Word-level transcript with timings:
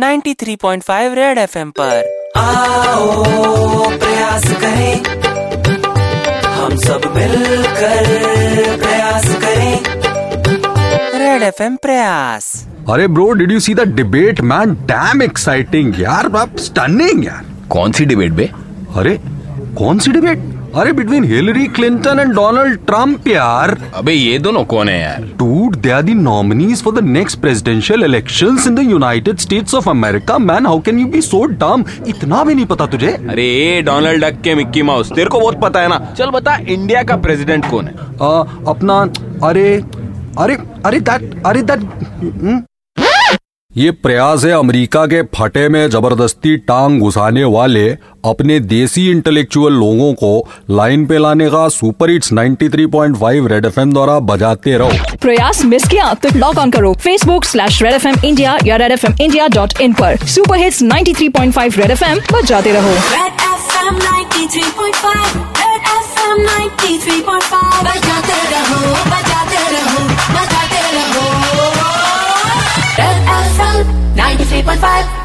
93.5 0.00 1.14
red 1.14 1.38
FM 1.38 1.70
पर। 1.70 1.96
आओ 2.36 3.24
प्रयास 3.98 4.44
करें। 4.60 5.02
हम 6.44 6.76
सब 6.76 7.12
मिलकर 7.16 8.06
प्रयास 8.78 9.26
करें। 9.42 9.82
रेड 11.18 11.42
एफएम 11.42 11.76
प्रयास। 11.76 12.48
अरे 12.90 13.08
bro 13.08 13.30
did 13.32 13.52
you 13.52 13.60
see 13.60 13.74
the 13.74 13.80
debate 13.96 14.40
man 14.40 14.74
damn 14.86 15.22
exciting 15.22 16.00
यार 16.00 16.30
स्टनिंग 16.58 17.24
यार। 17.24 17.44
कौन 17.70 17.92
सी 17.92 18.04
डिबेट 18.04 18.32
बे? 18.32 18.50
अरे 18.96 19.18
कौन 19.78 19.98
सी 19.98 20.10
डिबेट 20.10 20.38
अरे 20.76 20.92
between 20.92 21.24
Hillary 21.24 21.66
Clinton 21.76 22.18
and 22.18 22.32
Donald 22.34 22.78
Trump 22.86 23.26
यार। 23.28 23.70
अबे 23.94 24.12
ये 24.12 24.38
दोनों 24.38 24.64
कौन 24.72 24.88
है 24.88 25.00
यार? 25.00 25.24
They 25.82 25.92
are 25.96 26.02
the 26.02 26.14
nominees 26.14 26.82
for 26.86 26.92
the 26.92 27.02
next 27.06 27.40
presidential 27.44 28.06
elections 28.08 28.66
in 28.70 28.76
the 28.78 28.84
United 28.84 29.40
States 29.44 29.76
of 29.80 29.88
America. 29.92 30.38
Man, 30.38 30.68
how 30.70 30.78
can 30.88 31.00
you 31.02 31.08
be 31.16 31.22
so 31.28 31.42
dumb? 31.62 31.84
इतना 32.08 32.42
भी 32.44 32.54
नहीं 32.54 32.66
पता 32.66 32.86
तुझे? 32.94 33.10
अरे 33.30 33.48
डोनाल्ड 33.86 34.24
डक 34.24 34.40
के 34.44 34.54
मिक्की 34.54 34.82
माउस 34.82 35.12
तेरे 35.12 35.30
को 35.30 35.40
बहुत 35.40 35.60
पता 35.62 35.80
है 35.80 35.88
ना? 35.88 35.98
चल 36.18 36.30
बता 36.30 36.56
इंडिया 36.68 37.02
का 37.02 37.16
प्रेसिडेंट 37.26 37.70
कौन 37.70 37.86
है? 37.86 37.94
आ, 38.22 38.40
अपना 38.70 39.00
अरे 39.48 39.68
अरे 40.38 40.58
अरे 40.86 41.00
दैट 41.00 41.42
अरे 41.46 41.62
दैट 41.62 42.68
ये 43.76 43.90
प्रयास 43.90 44.44
है 44.44 44.50
अमेरिका 44.50 45.04
के 45.06 45.22
फटे 45.34 45.68
में 45.68 45.90
ज़बरदस्ती 45.90 46.56
टांग 46.68 47.00
घुसाने 47.00 47.44
वाले 47.44 47.86
अपने 48.24 48.58
देसी 48.60 49.06
इंटेलेक्चुअल 49.10 49.72
लोगों 49.72 50.12
को 50.14 50.30
लाइन 50.70 51.04
पे 51.06 51.18
लाने 51.18 51.48
का 51.50 51.68
सुपर 51.68 52.10
हिट्स 52.10 52.32
93.5 52.32 53.46
रेड 53.48 53.66
एफएम 53.66 53.92
द्वारा 53.92 54.18
बजाते 54.30 54.76
रहो। 54.78 55.16
प्रयास 55.22 55.64
मिस 55.64 55.86
किया 55.88 56.12
तो 56.14 56.28
लॉग 56.38 56.58
ऑन 56.58 56.70
करो। 56.70 56.92
Facebook 56.94 57.44
slash 57.44 57.82
Red 57.82 57.92
F 57.92 58.08
M 58.08 58.16
India 58.24 58.58
या 58.66 58.76
Red 58.76 58.92
F 58.92 59.06
M 59.06 59.14
India 59.20 59.48
dot 59.48 59.80
in 59.80 59.92
पर। 60.00 60.16
Super 60.34 60.58
hits 60.58 60.82
93.5 60.82 61.78
Red 61.78 61.90
F 61.90 62.04
M 62.04 62.18
बजाते 62.32 62.72
रहो। 62.72 62.94
Red 63.14 63.34
FM 63.50 63.94
93.5 64.08 65.38
Red 65.60 65.82
FM 65.98 66.42
93.5 66.48 67.84
बजाते 67.84 68.42
रहो 68.50 68.80
बजाते 69.10 69.39
One 74.70 74.78
five. 74.78 75.19